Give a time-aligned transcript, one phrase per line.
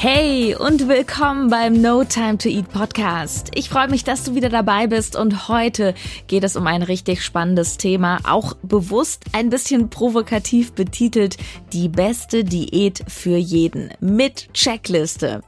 [0.00, 3.50] Hey und willkommen beim No Time to Eat Podcast.
[3.56, 5.92] Ich freue mich, dass du wieder dabei bist und heute
[6.28, 11.36] geht es um ein richtig spannendes Thema, auch bewusst ein bisschen provokativ betitelt,
[11.72, 15.42] die beste Diät für jeden mit Checkliste.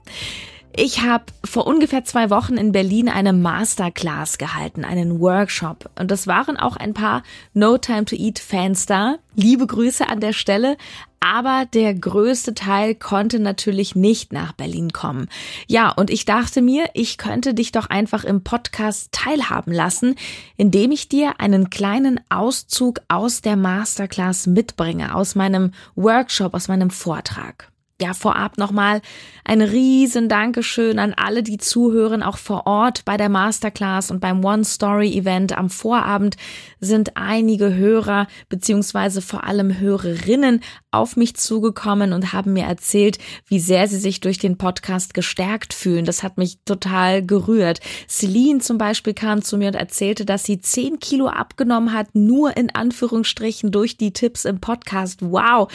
[0.75, 5.91] Ich habe vor ungefähr zwei Wochen in Berlin eine Masterclass gehalten, einen Workshop.
[5.99, 7.25] Und das waren auch ein paar
[7.55, 9.17] No Time to Eat Fans da.
[9.35, 10.77] Liebe Grüße an der Stelle.
[11.19, 15.29] Aber der größte Teil konnte natürlich nicht nach Berlin kommen.
[15.67, 20.15] Ja, und ich dachte mir, ich könnte dich doch einfach im Podcast teilhaben lassen,
[20.57, 26.91] indem ich dir einen kleinen Auszug aus der Masterclass mitbringe, aus meinem Workshop, aus meinem
[26.91, 27.71] Vortrag
[28.01, 29.03] ja, vorab nochmal
[29.45, 34.45] ein riesen Dankeschön an alle, die zuhören, auch vor Ort bei der Masterclass und beim
[34.45, 36.37] One Story Event am Vorabend
[36.81, 43.61] sind einige Hörer beziehungsweise vor allem Hörerinnen auf mich zugekommen und haben mir erzählt, wie
[43.61, 46.05] sehr sie sich durch den Podcast gestärkt fühlen.
[46.05, 47.81] Das hat mich total gerührt.
[48.09, 52.57] Celine zum Beispiel kam zu mir und erzählte, dass sie zehn Kilo abgenommen hat, nur
[52.57, 55.21] in Anführungsstrichen durch die Tipps im Podcast.
[55.23, 55.69] Wow!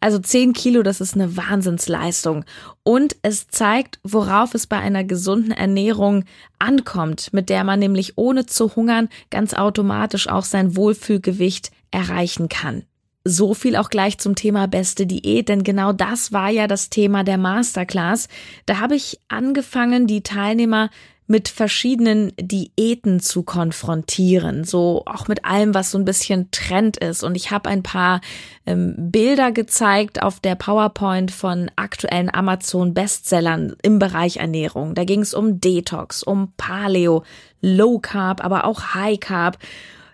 [0.00, 2.44] Also 10 Kilo, das ist eine Wahnsinnsleistung.
[2.82, 6.24] Und es zeigt, worauf es bei einer gesunden Ernährung
[6.58, 12.84] ankommt, mit der man nämlich ohne zu hungern ganz automatisch auch sein Wohlfühlgewicht erreichen kann.
[13.24, 17.24] So viel auch gleich zum Thema beste Diät, denn genau das war ja das Thema
[17.24, 18.28] der Masterclass.
[18.66, 20.90] Da habe ich angefangen, die Teilnehmer
[21.26, 27.24] mit verschiedenen Diäten zu konfrontieren, so auch mit allem, was so ein bisschen Trend ist.
[27.24, 28.20] Und ich habe ein paar
[28.64, 34.94] ähm, Bilder gezeigt auf der PowerPoint von aktuellen Amazon-Bestsellern im Bereich Ernährung.
[34.94, 37.24] Da ging es um Detox, um Paleo,
[37.60, 39.58] Low Carb, aber auch High Carb.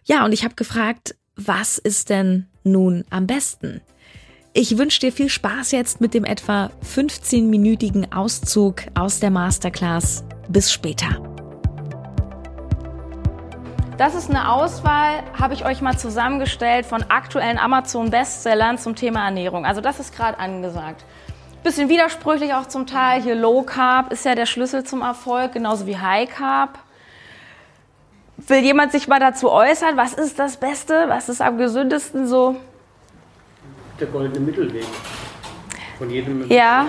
[0.05, 3.83] Ja, und ich habe gefragt, was ist denn nun am besten?
[4.55, 10.25] Ich wünsche dir viel Spaß jetzt mit dem etwa 15-minütigen Auszug aus der Masterclass.
[10.47, 11.09] Bis später.
[13.97, 19.65] Das ist eine Auswahl, habe ich euch mal zusammengestellt von aktuellen Amazon-Bestsellern zum Thema Ernährung.
[19.65, 21.03] Also das ist gerade angesagt.
[21.63, 23.23] Bisschen widersprüchlich auch zum Teil.
[23.23, 26.79] Hier Low Carb ist ja der Schlüssel zum Erfolg, genauso wie High Carb.
[28.37, 29.97] Will jemand sich mal dazu äußern?
[29.97, 31.07] Was ist das Beste?
[31.09, 32.57] Was ist am gesündesten so?
[34.03, 34.85] Der goldene Mittelweg.
[35.99, 36.87] Von jedem ja.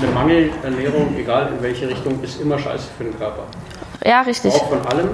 [0.00, 3.44] eine Mangelernährung, egal in welche Richtung, ist immer scheiße für den Körper.
[4.04, 4.54] Ja, richtig.
[4.54, 5.10] Ich brauche von allem,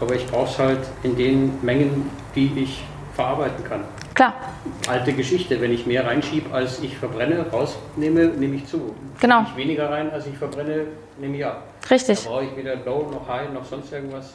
[0.00, 2.84] aber ich brauche es halt in den Mengen, die ich
[3.14, 3.84] verarbeiten kann.
[4.14, 4.34] Klar.
[4.88, 8.94] Alte Geschichte, wenn ich mehr reinschiebe, als ich verbrenne, rausnehme, nehme ich zu.
[9.20, 9.38] Genau.
[9.38, 10.86] Wenn ich weniger rein, als ich verbrenne,
[11.18, 11.64] nehme ich ab.
[11.90, 12.22] Richtig.
[12.24, 14.34] Da brauche ich weder Low noch High noch sonst irgendwas.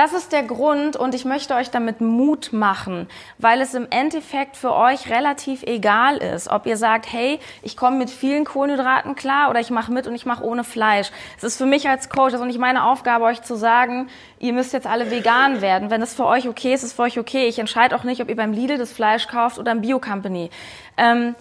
[0.00, 3.06] Das ist der Grund und ich möchte euch damit Mut machen,
[3.36, 7.98] weil es im Endeffekt für euch relativ egal ist, ob ihr sagt, hey, ich komme
[7.98, 11.10] mit vielen Kohlenhydraten klar oder ich mache mit und ich mache ohne Fleisch.
[11.36, 14.08] Es ist für mich als Coach, ist nicht meine Aufgabe, euch zu sagen,
[14.38, 15.90] ihr müsst jetzt alle vegan werden.
[15.90, 17.46] Wenn es für euch okay ist, ist es für euch okay.
[17.46, 20.48] Ich entscheide auch nicht, ob ihr beim Lidl das Fleisch kauft oder im Bio Company.
[20.96, 21.34] Ähm,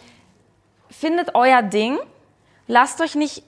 [0.89, 1.97] findet euer Ding.
[2.67, 3.41] Lasst euch nicht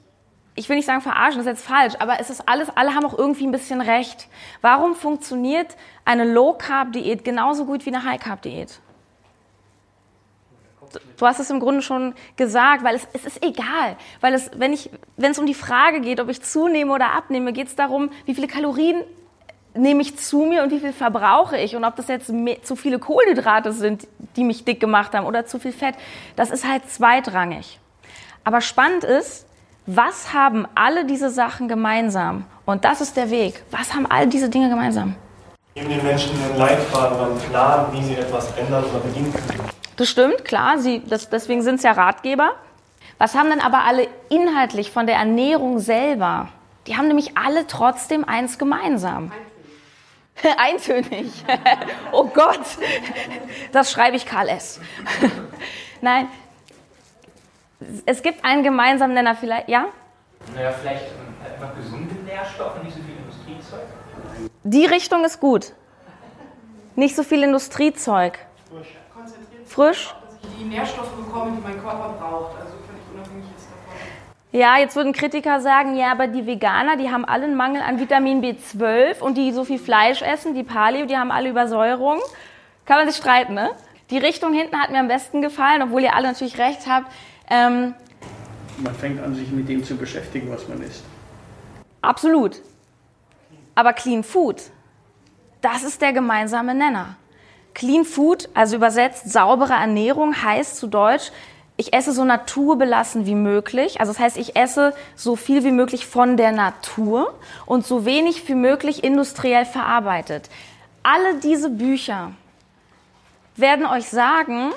[0.55, 3.05] ich will nicht sagen verarschen, das ist jetzt falsch, aber es ist alles, alle haben
[3.05, 4.27] auch irgendwie ein bisschen recht.
[4.61, 8.79] Warum funktioniert eine Low-Carb-Diät genauso gut wie eine High-Carb-Diät?
[11.17, 13.95] Du hast es im Grunde schon gesagt, weil es, es ist egal.
[14.19, 17.53] Weil es, wenn ich, wenn es um die Frage geht, ob ich zunehme oder abnehme,
[17.53, 19.01] geht es darum, wie viele Kalorien
[19.73, 22.75] nehme ich zu mir und wie viel verbrauche ich und ob das jetzt mehr, zu
[22.75, 25.95] viele Kohlenhydrate sind, die mich dick gemacht haben oder zu viel Fett.
[26.35, 27.79] Das ist halt zweitrangig.
[28.43, 29.47] Aber spannend ist,
[29.85, 32.45] was haben alle diese Sachen gemeinsam?
[32.65, 33.63] Und das ist der Weg.
[33.71, 35.15] Was haben all diese Dinge gemeinsam?
[35.73, 39.69] Geben den Menschen einen Leitfaden einen Plan, wie sie etwas ändern oder beginnen können.
[39.95, 40.77] Das stimmt, klar.
[40.77, 42.51] Sie, das, deswegen sind es ja Ratgeber.
[43.17, 46.49] Was haben denn aber alle inhaltlich von der Ernährung selber?
[46.87, 49.31] Die haben nämlich alle trotzdem eins gemeinsam.
[50.57, 51.31] Eintönig.
[52.11, 52.61] oh Gott.
[53.71, 54.79] Das schreibe ich Karl S.
[56.01, 56.27] Nein,
[58.05, 59.85] es gibt einen gemeinsamen Nenner vielleicht, ja?
[60.55, 61.05] Naja, vielleicht
[61.43, 63.87] einfach gesunde Nährstoffe, nicht so viel Industriezeug.
[64.63, 65.73] Die Richtung ist gut.
[66.95, 68.39] Nicht so viel Industriezeug.
[68.69, 68.87] Frisch.
[69.13, 70.15] Konzentriert Frisch?
[70.25, 72.59] Dass ich die Nährstoffe bekomme, die mein Körper braucht.
[72.59, 74.59] Also völlig unabhängig ist davon.
[74.59, 77.99] Ja, jetzt würden Kritiker sagen, ja, aber die Veganer, die haben alle einen Mangel an
[77.99, 82.19] Vitamin B12 und die so viel Fleisch essen, die Paleo, die haben alle Übersäuerung.
[82.85, 83.71] Kann man sich streiten, ne?
[84.09, 87.09] Die Richtung hinten hat mir am besten gefallen, obwohl ihr alle natürlich recht habt.
[87.51, 87.93] Ähm,
[88.77, 91.03] Man fängt an, sich mit dem zu beschäftigen, was man isst.
[92.01, 92.61] Absolut.
[93.75, 94.63] Aber Clean Food,
[95.61, 97.17] das ist der gemeinsame Nenner.
[97.73, 101.31] Clean Food, also übersetzt saubere Ernährung, heißt zu Deutsch,
[101.77, 103.99] ich esse so naturbelassen wie möglich.
[103.99, 107.33] Also das heißt, ich esse so viel wie möglich von der Natur
[107.65, 110.49] und so wenig wie möglich industriell verarbeitet.
[111.03, 112.31] Alle diese Bücher
[113.55, 114.71] werden euch sagen,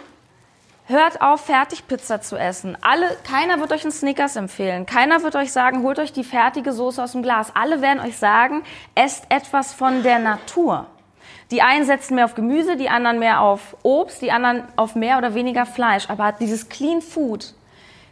[0.87, 2.77] Hört auf, Fertigpizza zu essen.
[2.83, 4.85] Alle, keiner wird euch einen Snickers empfehlen.
[4.85, 7.53] Keiner wird euch sagen, holt euch die fertige Soße aus dem Glas.
[7.57, 8.63] Alle werden euch sagen,
[8.95, 10.87] esst etwas von der Natur.
[11.51, 15.17] Die einen setzen mehr auf Gemüse, die anderen mehr auf Obst, die anderen auf mehr
[15.17, 16.11] oder weniger Fleisch.
[16.11, 17.55] Aber dieses Clean Food,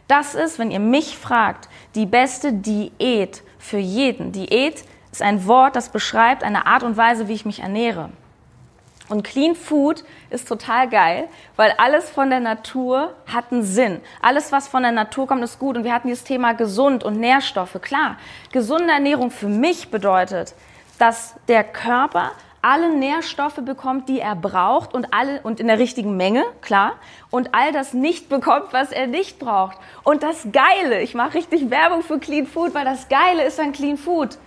[0.07, 4.31] das ist, wenn ihr mich fragt, die beste Diät für jeden.
[4.31, 8.09] Diät ist ein Wort, das beschreibt eine Art und Weise, wie ich mich ernähre.
[9.13, 14.01] Und Clean Food ist total geil, weil alles von der Natur hat einen Sinn.
[14.23, 15.77] Alles, was von der Natur kommt, ist gut.
[15.77, 17.79] Und wir hatten dieses Thema gesund und Nährstoffe.
[17.79, 18.17] Klar,
[18.51, 20.55] gesunde Ernährung für mich bedeutet,
[20.97, 22.31] dass der Körper
[22.63, 26.93] alle Nährstoffe bekommt, die er braucht und alle und in der richtigen Menge, klar,
[27.29, 29.77] und all das nicht bekommt, was er nicht braucht.
[30.03, 33.73] Und das Geile, ich mache richtig Werbung für Clean Food, weil das Geile ist an
[33.73, 34.39] Clean Food.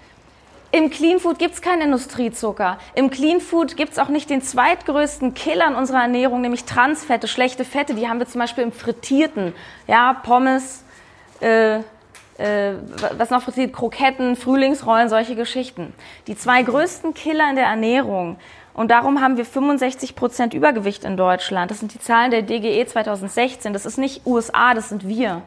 [0.72, 2.78] Im Clean Food gibt's keinen Industriezucker.
[2.94, 7.64] Im Clean Food gibt's auch nicht den zweitgrößten Killer in unserer Ernährung, nämlich Transfette, schlechte
[7.64, 7.94] Fette.
[7.94, 9.54] Die haben wir zum Beispiel im Frittierten.
[9.86, 10.84] Ja, Pommes,
[11.40, 11.76] äh,
[12.38, 12.74] äh,
[13.16, 15.94] was noch frittiert, Kroketten, Frühlingsrollen, solche Geschichten.
[16.26, 18.36] Die zwei größten Killer in der Ernährung.
[18.74, 21.70] Und darum haben wir 65 Prozent Übergewicht in Deutschland.
[21.70, 23.72] Das sind die Zahlen der DGE 2016.
[23.72, 25.42] Das ist nicht USA, das sind wir.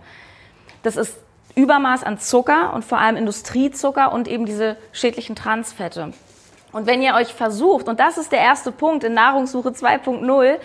[0.81, 1.15] Das ist
[1.55, 6.13] Übermaß an Zucker und vor allem Industriezucker und eben diese schädlichen Transfette.
[6.71, 10.57] Und wenn ihr euch versucht, und das ist der erste Punkt in Nahrungssuche 2.0,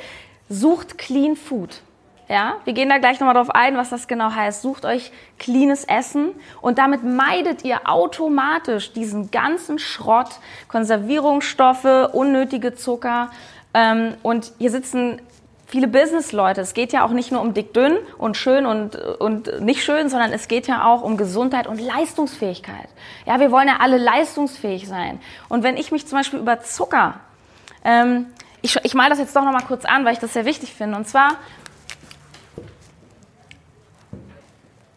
[0.49, 1.81] sucht Clean Food.
[2.29, 4.63] Ja, wir gehen da gleich nochmal drauf ein, was das genau heißt.
[4.63, 6.31] Sucht euch cleanes Essen
[6.63, 10.31] und damit meidet ihr automatisch diesen ganzen Schrott,
[10.69, 13.31] Konservierungsstoffe, unnötige Zucker.
[13.75, 15.21] Ähm, und hier sitzen
[15.67, 16.61] viele Businessleute.
[16.61, 20.09] Es geht ja auch nicht nur um dick dünn und schön und, und nicht schön,
[20.09, 22.89] sondern es geht ja auch um Gesundheit und Leistungsfähigkeit.
[23.27, 25.21] Ja, wir wollen ja alle leistungsfähig sein.
[25.49, 27.21] Und wenn ich mich zum Beispiel über Zucker,
[27.85, 28.27] ähm,
[28.63, 30.73] ich, ich male das jetzt doch noch mal kurz an, weil ich das sehr wichtig
[30.75, 30.97] finde.
[30.97, 31.33] Und zwar,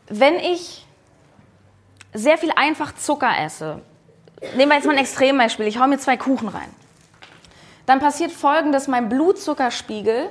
[0.08, 0.86] wenn ich
[2.14, 3.82] sehr viel einfach Zucker esse,
[4.56, 6.70] nehmen wir jetzt mal ein Extrembeispiel, ich hau mir zwei Kuchen rein
[7.88, 10.30] dann passiert Folgendes, mein Blutzuckerspiegel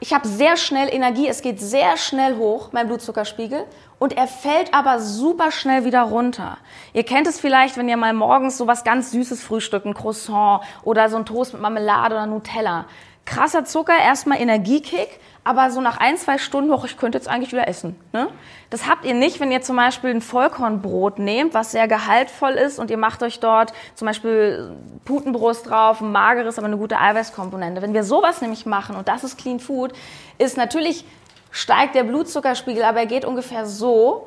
[0.00, 3.64] ich habe sehr schnell Energie, es geht sehr schnell hoch, mein Blutzuckerspiegel,
[3.98, 6.58] und er fällt aber super schnell wieder runter.
[6.92, 10.62] Ihr kennt es vielleicht, wenn ihr mal morgens so was ganz Süßes frühstückt, ein Croissant
[10.84, 12.84] oder so ein Toast mit Marmelade oder Nutella.
[13.28, 17.52] Krasser Zucker, erstmal Energiekick, aber so nach ein, zwei Stunden, hoch, ich könnte jetzt eigentlich
[17.52, 17.94] wieder essen.
[18.14, 18.28] Ne?
[18.70, 22.78] Das habt ihr nicht, wenn ihr zum Beispiel ein Vollkornbrot nehmt, was sehr gehaltvoll ist
[22.78, 27.82] und ihr macht euch dort zum Beispiel Putenbrust drauf, ein mageres, aber eine gute Eiweißkomponente.
[27.82, 29.92] Wenn wir sowas nämlich machen, und das ist Clean Food,
[30.38, 31.04] ist natürlich
[31.50, 34.26] steigt der Blutzuckerspiegel, aber er geht ungefähr so,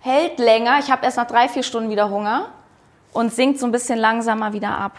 [0.00, 2.48] hält länger, ich habe erst nach drei, vier Stunden wieder Hunger
[3.14, 4.98] und sinkt so ein bisschen langsamer wieder ab.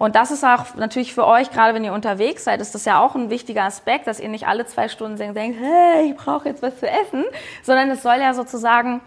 [0.00, 3.04] Und das ist auch natürlich für euch, gerade wenn ihr unterwegs seid, ist das ja
[3.04, 6.62] auch ein wichtiger Aspekt, dass ihr nicht alle zwei Stunden denkt, hey, ich brauche jetzt
[6.62, 7.22] was zu essen,
[7.62, 9.02] sondern es soll ja sozusagen,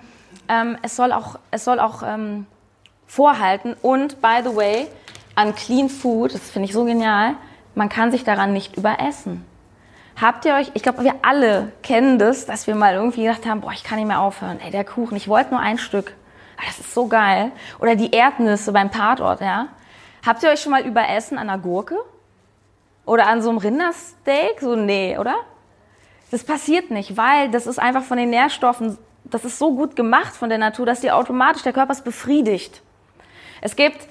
[0.48, 2.46] ähm, es soll auch, es soll auch ähm,
[3.08, 3.76] vorhalten.
[3.82, 4.88] Und by the way,
[5.34, 7.38] an Clean Food, das finde ich so genial,
[7.74, 9.44] man kann sich daran nicht überessen.
[10.22, 13.62] Habt ihr euch, ich glaube, wir alle kennen das, dass wir mal irgendwie gedacht haben,
[13.62, 14.60] boah, ich kann nicht mehr aufhören.
[14.64, 16.14] Ey, der Kuchen, ich wollte nur ein Stück.
[16.64, 17.52] Das ist so geil.
[17.80, 19.70] Oder die Erdnüsse beim Tatort, ja.
[20.26, 21.98] Habt ihr euch schon mal überessen an einer Gurke?
[23.06, 24.62] Oder an so einem Rindersteak?
[24.62, 25.36] So, nee, oder?
[26.32, 30.34] Das passiert nicht, weil das ist einfach von den Nährstoffen, das ist so gut gemacht
[30.34, 32.82] von der Natur, dass die automatisch, der Körper ist befriedigt.
[33.62, 34.08] Es gibt,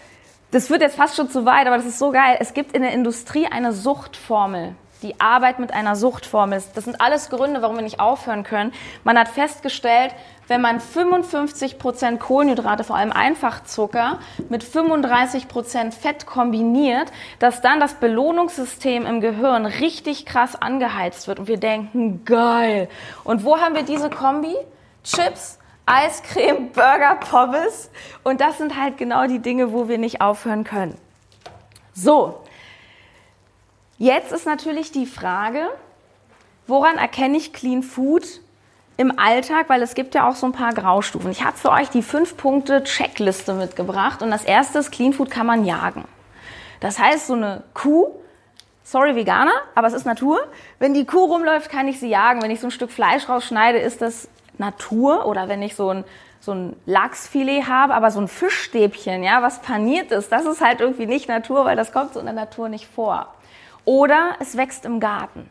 [0.51, 2.83] das wird jetzt fast schon zu weit, aber das ist so geil, es gibt in
[2.83, 6.77] der Industrie eine Suchtformel die Arbeit mit einer Suchtform ist.
[6.77, 8.73] Das sind alles Gründe, warum wir nicht aufhören können.
[9.05, 10.15] Man hat festgestellt,
[10.49, 14.19] wenn man 55 Prozent Kohlenhydrate, vor allem Einfachzucker,
[14.49, 21.39] mit 35 Prozent Fett kombiniert, dass dann das Belohnungssystem im Gehirn richtig krass angeheizt wird
[21.39, 22.89] und wir denken, geil.
[23.25, 24.55] Und wo haben wir diese Kombi?
[25.05, 27.91] Chips, Eiscreme, Burger, Pommes.
[28.23, 30.97] Und das sind halt genau die Dinge, wo wir nicht aufhören können.
[31.95, 32.41] So,
[34.03, 35.69] Jetzt ist natürlich die Frage,
[36.67, 38.25] woran erkenne ich Clean Food
[38.97, 41.31] im Alltag, weil es gibt ja auch so ein paar Graustufen.
[41.31, 45.31] Ich habe für euch die fünf Punkte Checkliste mitgebracht und das erste ist, Clean Food
[45.31, 46.05] kann man jagen.
[46.81, 48.09] Das heißt, so eine Kuh
[48.83, 50.41] Sorry, Veganer, aber es ist Natur.
[50.81, 52.43] Wenn die Kuh rumläuft, kann ich sie jagen.
[52.43, 54.27] Wenn ich so ein Stück Fleisch rausschneide, ist das
[54.59, 55.27] Natur.
[55.27, 56.05] Oder wenn ich so ein,
[56.41, 60.81] so ein Lachsfilet habe, aber so ein Fischstäbchen, ja, was paniert ist, das ist halt
[60.81, 63.29] irgendwie nicht Natur, weil das kommt so in der Natur nicht vor.
[63.85, 65.49] Oder es wächst im Garten.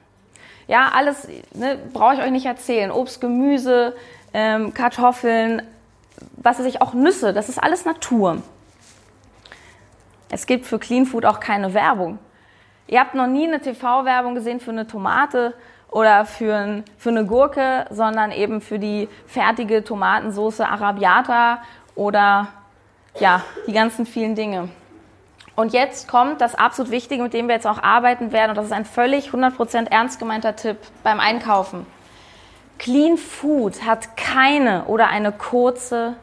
[0.67, 2.91] Ja, alles ne, brauche ich euch nicht erzählen.
[2.91, 3.95] Obst, Gemüse,
[4.33, 5.63] ähm, Kartoffeln,
[6.37, 8.41] was weiß ich, auch Nüsse, das ist alles Natur.
[10.29, 12.19] Es gibt für Clean Food auch keine Werbung.
[12.87, 15.53] Ihr habt noch nie eine TV-Werbung gesehen für eine Tomate
[15.89, 21.61] oder für, ein, für eine Gurke, sondern eben für die fertige Tomatensauce Arabiata
[21.95, 22.47] oder
[23.19, 24.69] ja, die ganzen vielen Dinge.
[25.55, 28.51] Und jetzt kommt das absolut Wichtige, mit dem wir jetzt auch arbeiten werden.
[28.51, 31.85] Und das ist ein völlig 100% ernst gemeinter Tipp beim Einkaufen.
[32.79, 36.15] Clean Food hat keine oder eine kurze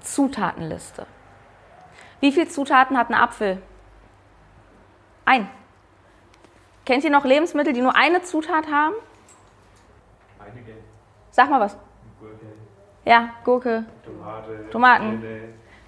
[0.00, 1.06] Zutatenliste.
[2.20, 3.60] Wie viele Zutaten hat ein Apfel?
[5.24, 5.48] Ein.
[6.84, 8.94] Kennt ihr noch Lebensmittel, die nur eine Zutat haben?
[10.38, 10.74] Einige.
[11.30, 11.76] Sag mal was.
[12.20, 12.46] Gurke,
[13.04, 13.84] Ja, Gurke.
[14.04, 15.22] Tomate, Tomaten.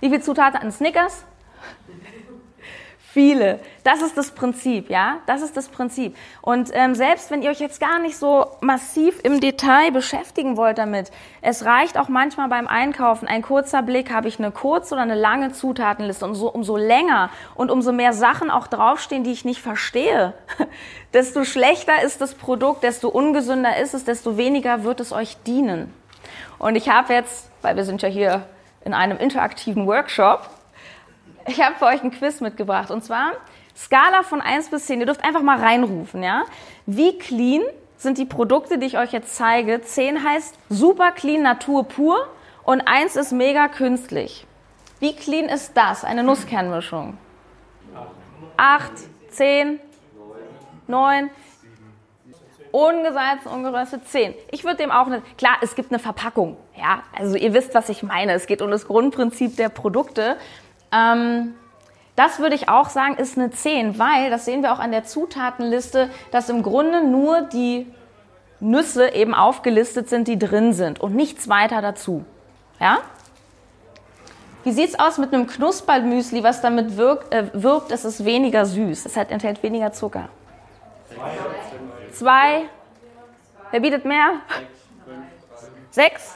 [0.01, 1.25] Wie viele Zutaten hat ein Snickers?
[3.17, 3.61] Viele.
[3.83, 5.21] Das ist das Prinzip, ja?
[5.25, 6.15] Das ist das Prinzip.
[6.43, 10.77] Und ähm, selbst wenn ihr euch jetzt gar nicht so massiv im Detail beschäftigen wollt
[10.77, 15.03] damit, es reicht auch manchmal beim Einkaufen ein kurzer Blick, habe ich eine kurze oder
[15.03, 16.27] eine lange Zutatenliste.
[16.27, 20.35] Und so, umso länger und umso mehr Sachen auch draufstehen, die ich nicht verstehe,
[21.15, 25.91] desto schlechter ist das Produkt, desto ungesünder ist es, desto weniger wird es euch dienen.
[26.59, 28.43] Und ich habe jetzt, weil wir sind ja hier
[28.85, 30.51] in einem interaktiven Workshop,
[31.47, 32.91] ich habe für euch ein Quiz mitgebracht.
[32.91, 33.33] Und zwar
[33.77, 35.01] Skala von 1 bis 10.
[35.01, 36.45] Ihr dürft einfach mal reinrufen, ja?
[36.87, 37.63] Wie clean
[37.97, 39.81] sind die Produkte, die ich euch jetzt zeige?
[39.81, 42.29] 10 heißt super clean, Natur pur.
[42.65, 44.47] Und 1 ist mega künstlich.
[44.99, 46.05] Wie clean ist das?
[46.05, 47.19] Eine Nusskernmischung.
[48.57, 48.93] 8,
[49.31, 49.79] 10,
[50.87, 51.31] 9,
[52.71, 54.35] ungesalzen, ungeröstet 10.
[54.51, 57.89] Ich würde dem auch eine, klar, es gibt eine Verpackung, ja, also ihr wisst, was
[57.89, 58.33] ich meine.
[58.33, 60.37] Es geht um das Grundprinzip der Produkte.
[60.97, 61.55] Ähm,
[62.15, 65.05] das würde ich auch sagen, ist eine 10, weil, das sehen wir auch an der
[65.05, 67.87] Zutatenliste, dass im Grunde nur die
[68.59, 72.25] Nüsse eben aufgelistet sind, die drin sind und nichts weiter dazu.
[72.81, 72.99] Ja?
[74.65, 79.05] Wie sieht's aus mit einem Knuspermüsli, was damit wirkt, äh, wirkt, es ist weniger süß,
[79.05, 80.31] es hat, enthält weniger Zucker.
[82.13, 82.63] Zwei.
[83.71, 84.41] Wer bietet mehr?
[85.91, 86.35] Sechs?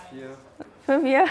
[0.84, 1.24] Fünf, vier?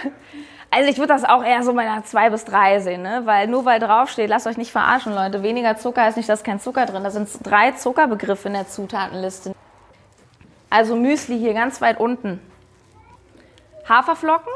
[0.72, 3.22] Also ich würde das auch eher so bei einer 2 bis 3 sehen, ne?
[3.26, 5.42] weil nur weil draufsteht, lasst euch nicht verarschen, Leute.
[5.42, 7.04] Weniger Zucker heißt nicht, dass kein Zucker drin.
[7.04, 9.56] Da sind drei Zuckerbegriffe in der Zutatenliste.
[10.70, 12.40] Also Müsli hier ganz weit unten.
[13.88, 14.54] Haferflocken?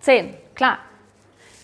[0.00, 0.78] Zehn, klar.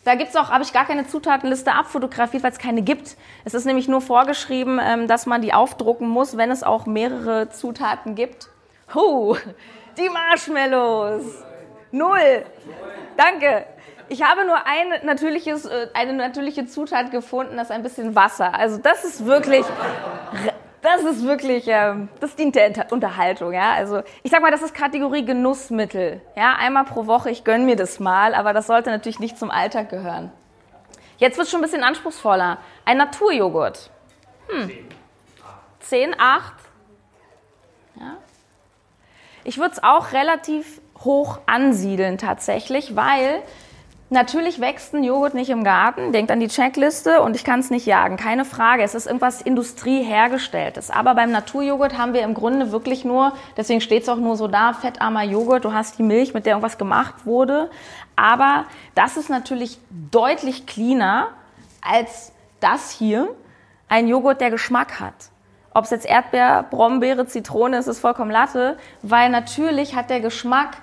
[0.05, 3.19] Da gibt's auch, habe ich gar keine Zutatenliste abfotografiert, weil es keine gibt.
[3.45, 7.51] Es ist nämlich nur vorgeschrieben, ähm, dass man die aufdrucken muss, wenn es auch mehrere
[7.51, 8.49] Zutaten gibt.
[8.95, 9.37] Huh,
[9.99, 11.45] die Marshmallows.
[11.91, 12.45] Null.
[13.17, 13.65] Danke.
[14.11, 18.55] Ich habe nur ein natürliches, äh, eine natürliche Zutat gefunden, das ist ein bisschen Wasser.
[18.55, 19.67] Also das ist wirklich,
[20.81, 23.53] das ist wirklich, ähm, das dient der Unterhaltung.
[23.53, 23.73] Ja?
[23.75, 26.23] Also ich sag mal, das ist Kategorie Genussmittel.
[26.37, 29.51] Ja, einmal pro Woche, ich gönn mir das mal, aber das sollte natürlich nicht zum
[29.51, 30.33] Alltag gehören.
[31.19, 32.59] Jetzt wird es schon ein bisschen anspruchsvoller.
[32.85, 33.91] Ein Naturjoghurt.
[34.49, 34.71] Hm.
[35.81, 36.55] 10, 8.
[37.97, 38.17] Ja.
[39.45, 43.43] Ich würde es auch relativ hoch ansiedeln tatsächlich, weil
[44.11, 46.13] natürlich wächst ein Joghurt nicht im Garten.
[46.13, 48.83] Denkt an die Checkliste und ich kann es nicht jagen, keine Frage.
[48.83, 50.91] Es ist irgendwas Industrie hergestelltes.
[50.91, 54.49] Aber beim Naturjoghurt haben wir im Grunde wirklich nur, deswegen steht es auch nur so
[54.49, 55.65] da, fettarmer Joghurt.
[55.65, 57.71] Du hast die Milch, mit der irgendwas gemacht wurde.
[58.17, 58.65] Aber
[58.95, 59.79] das ist natürlich
[60.11, 61.29] deutlich cleaner
[61.81, 63.29] als das hier,
[63.89, 65.31] ein Joghurt, der Geschmack hat.
[65.73, 70.79] Ob es jetzt Erdbeer, Brombeere, Zitrone ist, ist vollkommen Latte, weil natürlich hat der Geschmack,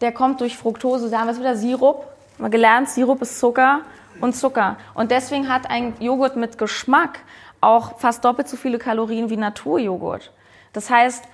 [0.00, 2.04] der kommt durch Fructose, da haben wir es wieder Sirup.
[2.38, 3.80] Haben gelernt, Sirup ist Zucker
[4.20, 4.76] und Zucker.
[4.94, 7.20] Und deswegen hat ein Joghurt mit Geschmack
[7.60, 10.32] auch fast doppelt so viele Kalorien wie Naturjoghurt.
[10.72, 11.24] Das heißt,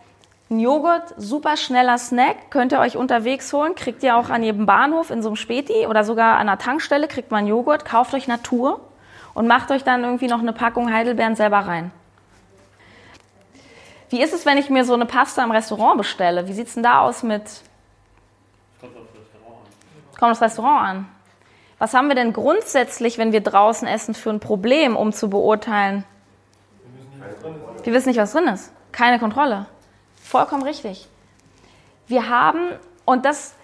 [0.51, 4.67] ein Joghurt, super schneller Snack, könnt ihr euch unterwegs holen, kriegt ihr auch an jedem
[4.67, 8.29] Bahnhof in so einem Späti oder sogar an einer Tankstelle kriegt man Joghurt, kauft euch
[8.29, 8.81] Natur
[9.33, 11.91] und macht euch dann irgendwie noch eine Packung Heidelbeeren selber rein.
[14.11, 16.47] Wie ist es, wenn ich mir so eine Pasta im Restaurant bestelle?
[16.47, 17.43] Wie sieht es denn da aus mit.
[20.19, 21.09] Kommt das Restaurant an.
[21.79, 26.05] Was haben wir denn grundsätzlich, wenn wir draußen essen, für ein Problem, um zu beurteilen?
[27.83, 28.73] Wir wissen nicht, was drin ist.
[28.93, 29.67] Keine Kontrolle.
[30.23, 31.09] Vollkommen richtig.
[32.07, 32.61] Wir haben,
[33.05, 33.55] und das,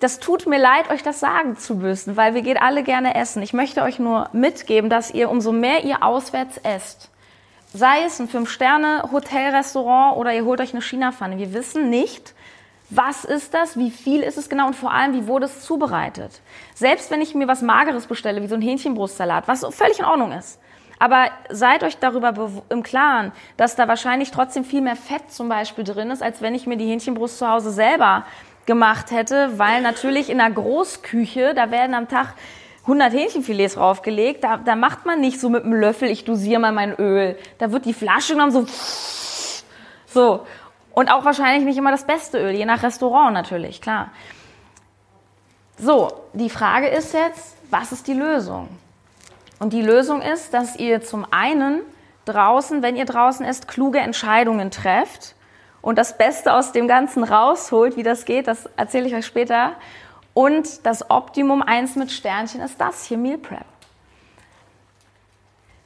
[0.00, 3.42] das tut mir leid, euch das sagen zu müssen, weil wir gehen alle gerne essen.
[3.42, 7.10] Ich möchte euch nur mitgeben, dass ihr, umso mehr ihr auswärts esst,
[7.72, 11.38] sei es ein Fünf-Sterne-Hotel-Restaurant oder ihr holt euch eine China-Pfanne.
[11.38, 12.33] Wir wissen nicht,
[12.96, 16.40] was ist das, wie viel ist es genau und vor allem, wie wurde es zubereitet.
[16.74, 20.32] Selbst wenn ich mir was Mageres bestelle, wie so ein Hähnchenbrustsalat, was völlig in Ordnung
[20.32, 20.60] ist.
[20.98, 22.34] Aber seid euch darüber
[22.68, 26.54] im Klaren, dass da wahrscheinlich trotzdem viel mehr Fett zum Beispiel drin ist, als wenn
[26.54, 28.24] ich mir die Hähnchenbrust zu Hause selber
[28.66, 32.34] gemacht hätte, weil natürlich in der Großküche, da werden am Tag
[32.82, 36.72] 100 Hähnchenfilets draufgelegt, da, da macht man nicht so mit einem Löffel, ich dosiere mal
[36.72, 37.36] mein Öl.
[37.58, 38.66] Da wird die Flasche genommen, so,
[40.06, 40.46] so.
[40.94, 44.10] Und auch wahrscheinlich nicht immer das beste Öl, je nach Restaurant natürlich, klar.
[45.76, 48.68] So, die Frage ist jetzt, was ist die Lösung?
[49.58, 51.80] Und die Lösung ist, dass ihr zum einen
[52.26, 55.34] draußen, wenn ihr draußen esst, kluge Entscheidungen trefft
[55.82, 57.96] und das Beste aus dem Ganzen rausholt.
[57.96, 59.72] Wie das geht, das erzähle ich euch später.
[60.32, 63.66] Und das Optimum eins mit Sternchen ist das hier, Meal Prep.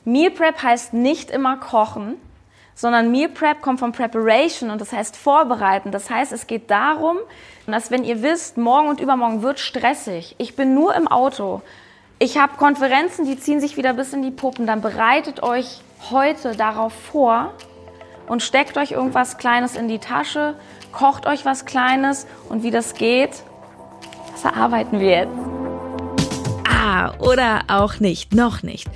[0.04, 2.14] Meal Prep heißt nicht immer kochen,
[2.78, 5.90] sondern Meal Prep kommt von Preparation und das heißt vorbereiten.
[5.90, 7.18] Das heißt, es geht darum,
[7.66, 11.60] dass wenn ihr wisst, morgen und übermorgen wird stressig, ich bin nur im Auto,
[12.20, 15.80] ich habe Konferenzen, die ziehen sich wieder bis in die Puppen, dann bereitet euch
[16.10, 17.52] heute darauf vor
[18.28, 20.54] und steckt euch irgendwas Kleines in die Tasche,
[20.92, 23.42] kocht euch was Kleines und wie das geht,
[24.30, 25.34] das erarbeiten wir jetzt.
[26.70, 28.86] Ah, oder auch nicht, noch nicht.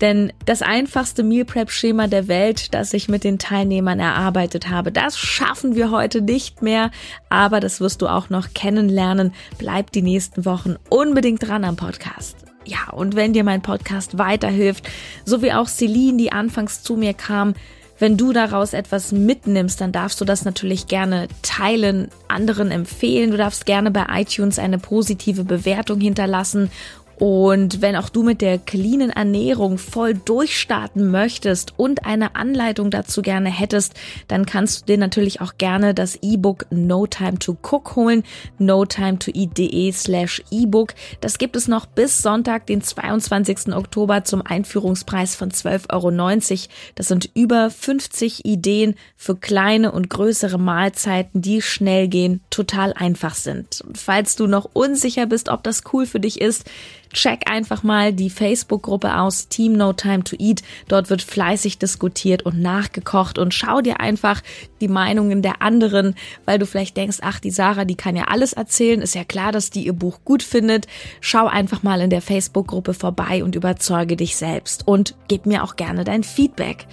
[0.00, 4.92] Denn das einfachste Meal Prep Schema der Welt, das ich mit den Teilnehmern erarbeitet habe,
[4.92, 6.90] das schaffen wir heute nicht mehr.
[7.30, 9.32] Aber das wirst du auch noch kennenlernen.
[9.58, 12.36] Bleib die nächsten Wochen unbedingt dran am Podcast.
[12.66, 14.88] Ja, und wenn dir mein Podcast weiterhilft,
[15.24, 17.54] so wie auch Celine, die anfangs zu mir kam,
[17.98, 23.30] wenn du daraus etwas mitnimmst, dann darfst du das natürlich gerne teilen, anderen empfehlen.
[23.30, 26.70] Du darfst gerne bei iTunes eine positive Bewertung hinterlassen
[27.18, 33.22] und wenn auch du mit der cleanen Ernährung voll durchstarten möchtest und eine Anleitung dazu
[33.22, 33.94] gerne hättest,
[34.28, 38.22] dann kannst du dir natürlich auch gerne das E-Book No Time to Cook holen,
[38.58, 40.94] no time to eat.de slash E-Book.
[41.22, 43.74] Das gibt es noch bis Sonntag, den 22.
[43.74, 46.72] Oktober zum Einführungspreis von 12,90 Euro.
[46.96, 53.34] Das sind über 50 Ideen für kleine und größere Mahlzeiten, die schnell gehen, total einfach
[53.34, 53.80] sind.
[53.80, 56.64] Und falls du noch unsicher bist, ob das cool für dich ist,
[57.12, 60.62] check einfach mal die Facebook-Gruppe aus Team No Time to Eat.
[60.88, 64.42] Dort wird fleißig diskutiert und nachgekocht und schau dir einfach
[64.80, 66.14] die Meinungen der anderen,
[66.44, 69.00] weil du vielleicht denkst, ach, die Sarah, die kann ja alles erzählen.
[69.00, 70.86] Ist ja klar, dass die ihr Buch gut findet.
[71.20, 75.76] Schau einfach mal in der Facebook-Gruppe vorbei und überzeuge dich selbst und gib mir auch
[75.76, 76.86] gerne dein Feedback.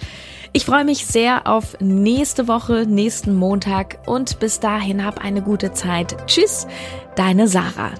[0.56, 5.72] Ich freue mich sehr auf nächste Woche, nächsten Montag und bis dahin hab eine gute
[5.72, 6.16] Zeit.
[6.28, 6.68] Tschüss,
[7.16, 7.90] deine Sarah.